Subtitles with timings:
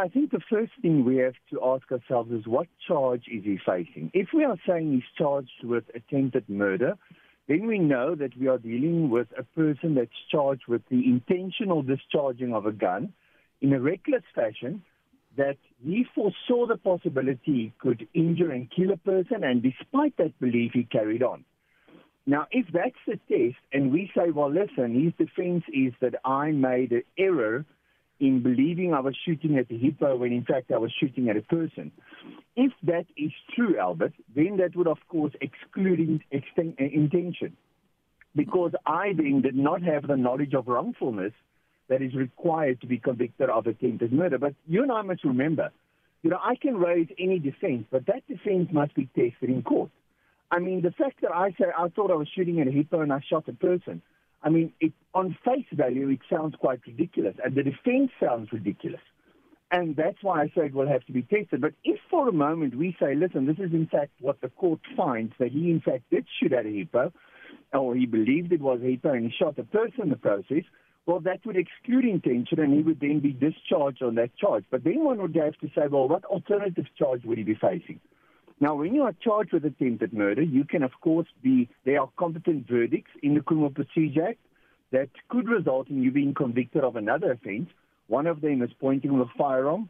[0.00, 3.58] I think the first thing we have to ask ourselves is what charge is he
[3.66, 4.10] facing?
[4.14, 6.94] If we are saying he's charged with attempted murder,
[7.48, 11.82] then we know that we are dealing with a person that's charged with the intentional
[11.82, 13.12] discharging of a gun
[13.60, 14.82] in a reckless fashion
[15.36, 20.32] that he foresaw the possibility he could injure and kill a person, and despite that
[20.40, 21.44] belief, he carried on.
[22.24, 26.52] Now, if that's the test, and we say, well, listen, his defense is that I
[26.52, 27.66] made an error
[28.20, 31.36] in believing I was shooting at a hippo when in fact I was shooting at
[31.36, 31.90] a person.
[32.54, 37.56] If that is true, Albert, then that would, of course, exclude exten- uh, intention.
[38.36, 41.32] Because I then did not have the knowledge of wrongfulness
[41.88, 44.38] that is required to be convicted of attempted murder.
[44.38, 45.72] But you and I must remember,
[46.22, 49.90] you know, I can raise any defense, but that defense must be tested in court.
[50.50, 53.00] I mean, the fact that I say I thought I was shooting at a hippo
[53.00, 54.02] and I shot a person,
[54.42, 59.00] I mean, it, on face value, it sounds quite ridiculous, and the defense sounds ridiculous.
[59.72, 61.60] And that's why I say it will have to be tested.
[61.60, 64.80] But if for a moment we say, listen, this is in fact what the court
[64.96, 67.12] finds, that he in fact did shoot at a hippo,
[67.72, 70.64] or he believed it was a hippo and he shot a person in the process,
[71.06, 74.64] well, that would exclude intention and he would then be discharged on that charge.
[74.70, 78.00] But then one would have to say, well, what alternative charge would he be facing?
[78.60, 82.10] Now, when you are charged with attempted murder, you can, of course, be, there are
[82.18, 84.38] competent verdicts in the Criminal Procedure Act
[84.92, 87.70] that could result in you being convicted of another offense.
[88.08, 89.88] One of them is pointing with a firearm.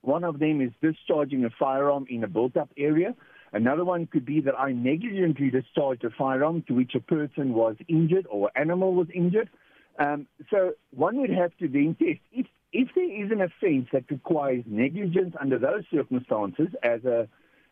[0.00, 3.14] One of them is discharging a firearm in a built up area.
[3.52, 7.76] Another one could be that I negligently discharged a firearm to which a person was
[7.88, 9.50] injured or animal was injured.
[9.98, 14.04] Um, so one would have to then test if, if there is an offense that
[14.10, 17.28] requires negligence under those circumstances as a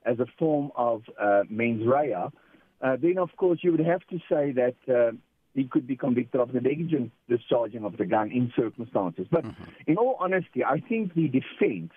[0.06, 4.18] as a form of uh, mens rea, uh, then of course you would have to
[4.30, 5.12] say that uh,
[5.54, 9.26] he could be convicted of the negligent discharging of the gun in circumstances.
[9.30, 9.64] But mm-hmm.
[9.86, 11.92] in all honesty, I think the defense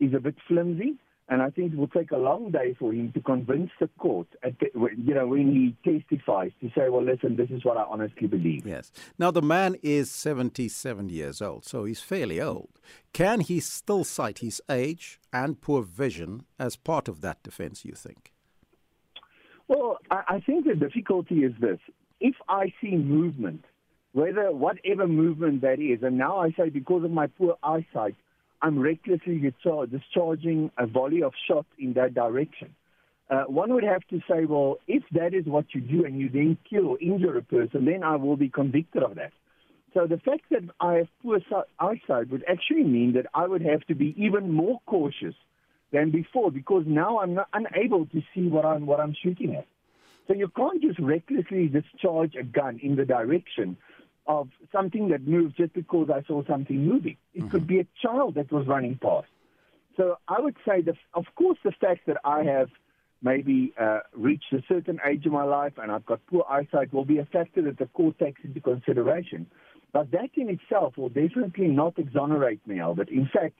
[0.00, 0.94] is a bit flimsy.
[1.30, 4.26] And I think it will take a long day for him to convince the court,
[4.42, 4.66] the,
[4.98, 8.66] you know, when he testifies to say, well, listen, this is what I honestly believe.
[8.66, 8.90] Yes.
[9.16, 12.80] Now, the man is 77 years old, so he's fairly old.
[13.12, 17.92] Can he still cite his age and poor vision as part of that defense, you
[17.92, 18.32] think?
[19.68, 21.78] Well, I, I think the difficulty is this.
[22.20, 23.64] If I see movement,
[24.14, 28.16] whether whatever movement that is, and now I say because of my poor eyesight,
[28.62, 32.74] I'm recklessly discharging a volley of shots in that direction.
[33.30, 36.28] Uh, one would have to say, well, if that is what you do and you
[36.28, 39.32] then kill or injure a person, then I will be convicted of that.
[39.94, 41.40] So the fact that I have poor
[41.78, 45.34] eyesight would actually mean that I would have to be even more cautious
[45.92, 49.66] than before because now I'm not unable to see what I'm what I'm shooting at.
[50.28, 53.76] So you can't just recklessly discharge a gun in the direction
[54.30, 57.16] of something that moves just because I saw something moving.
[57.34, 57.48] It mm-hmm.
[57.48, 59.26] could be a child that was running past.
[59.96, 62.68] So I would say that, of course, the fact that I have
[63.22, 67.04] maybe uh, reached a certain age in my life and I've got poor eyesight will
[67.04, 69.46] be a factor that the court takes into consideration.
[69.92, 73.08] But that in itself will definitely not exonerate me, Albert.
[73.08, 73.56] In fact,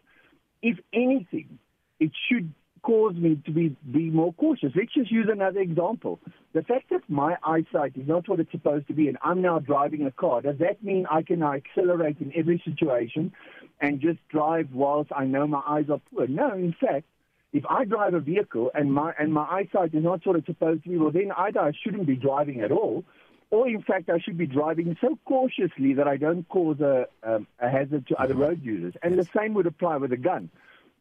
[0.62, 1.58] if anything,
[1.98, 4.72] it should cause me to be, be more cautious.
[4.74, 6.20] Let's just use another example.
[6.52, 9.58] The fact that my eyesight is not what it's supposed to be and I'm now
[9.58, 13.32] driving a car, does that mean I can now accelerate in every situation
[13.80, 16.26] and just drive whilst I know my eyes are poor?
[16.26, 17.06] No, in fact,
[17.52, 20.84] if I drive a vehicle and my and my eyesight is not what it's supposed
[20.84, 23.04] to be, well then either I shouldn't be driving at all,
[23.50, 27.46] or in fact I should be driving so cautiously that I don't cause a, um,
[27.58, 28.94] a hazard to other road users.
[29.02, 30.50] And the same would apply with a gun.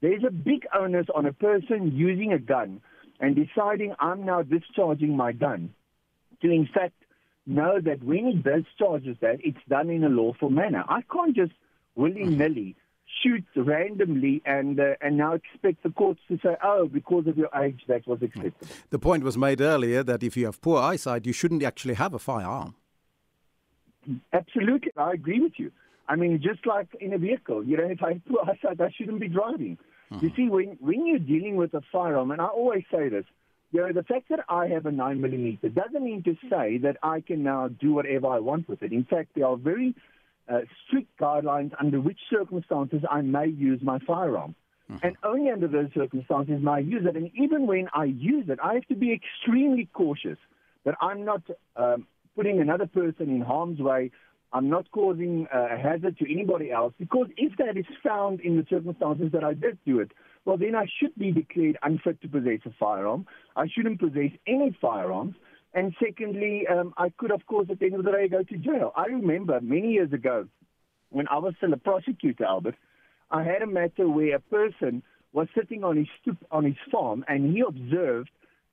[0.01, 2.81] There's a big onus on a person using a gun
[3.19, 5.73] and deciding I'm now discharging my gun
[6.41, 6.93] to, in fact,
[7.45, 10.83] know that when he discharges that, it's done in a lawful manner.
[10.87, 11.51] I can't just
[11.95, 12.75] willy nilly
[13.21, 17.49] shoot randomly and uh, and now expect the courts to say, oh, because of your
[17.59, 18.67] age, that was acceptable.
[18.89, 22.13] The point was made earlier that if you have poor eyesight, you shouldn't actually have
[22.13, 22.75] a firearm.
[24.31, 25.71] Absolutely, I agree with you.
[26.09, 29.19] I mean, just like in a vehicle, you know, if I poor eyesight, I shouldn't
[29.19, 29.77] be driving.
[30.11, 30.25] Mm-hmm.
[30.25, 33.25] You see, when, when you're dealing with a firearm, and I always say this,
[33.71, 36.97] you know, the fact that I have a 9 millimeter doesn't mean to say that
[37.03, 38.91] I can now do whatever I want with it.
[38.91, 39.93] In fact, there are very
[40.51, 44.55] uh, strict guidelines under which circumstances I may use my firearm.
[44.91, 45.05] Mm-hmm.
[45.05, 47.15] And only under those circumstances may I use it.
[47.15, 50.39] And even when I use it, I have to be extremely cautious
[50.85, 51.43] that I'm not
[51.75, 54.09] um, putting another person in harm's way
[54.51, 58.65] I'm not causing a hazard to anybody else because if that is found in the
[58.69, 60.11] circumstances that I did do it,
[60.45, 63.27] well, then I should be declared unfit to possess a firearm.
[63.55, 65.35] I shouldn't possess any firearms.
[65.73, 68.57] And secondly, um, I could, of course, at the end of the day, go to
[68.57, 68.91] jail.
[68.95, 70.47] I remember many years ago
[71.11, 72.75] when I was still a prosecutor, Albert,
[73.29, 75.03] I had a matter where a person
[75.33, 78.29] was sitting on his stoop on his farm and he observed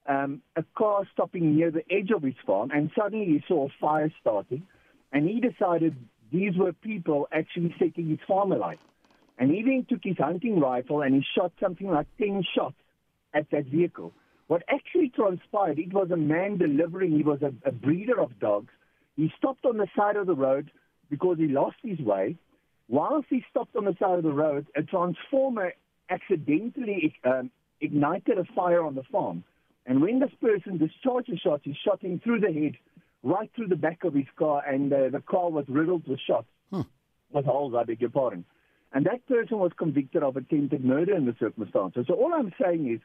[0.09, 3.71] um, a car stopping near the edge of his farm and suddenly he saw a
[3.79, 4.63] fire starting
[5.13, 5.97] and he decided
[6.33, 8.81] these were people actually setting his farm alight.
[9.39, 12.77] And he then took his hunting rifle and he shot something like 10 shots
[13.35, 14.13] at that vehicle.
[14.49, 18.73] What actually transpired, it was a man delivering, he was a, a breeder of dogs.
[19.17, 20.71] He stopped on the side of the road
[21.11, 22.37] because he lost his way.
[22.89, 25.73] Whilst he stopped on the side of the road, a transformer
[26.09, 27.51] accidentally um,
[27.81, 29.43] ignited a fire on the farm.
[29.87, 32.75] And when this person discharged the shots, he shot him through the head,
[33.27, 36.49] right through the back of his car, and uh, the car was riddled with shots,
[36.71, 36.83] Hmm.
[37.33, 38.45] with holes, I beg your pardon.
[38.93, 42.07] And that person was convicted of attempted murder in the circumstances.
[42.09, 43.01] So all I'm saying is,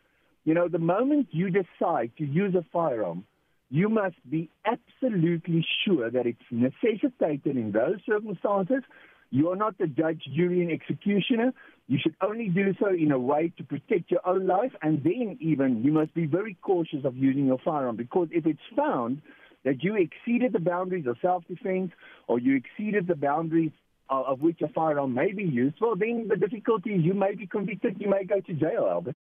[0.45, 3.25] you know, the moment you decide to use a firearm,
[3.69, 8.83] you must be absolutely sure that it's necessitated in those circumstances.
[9.31, 11.53] You are not the judge, jury, and executioner.
[11.87, 15.37] You should only do so in a way to protect your own life, and then
[15.39, 19.21] even you must be very cautious of using your firearm because if it's found
[19.63, 21.91] that you exceeded the boundaries of self-defense
[22.27, 23.71] or you exceeded the boundaries
[24.09, 27.35] of, of which a firearm may be used, well, then the difficulty is you may
[27.35, 29.15] be convicted, you may go to jail, Albert.